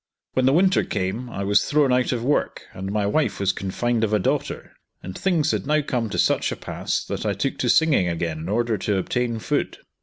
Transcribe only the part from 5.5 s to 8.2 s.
had now come to such a pass, that I took to singing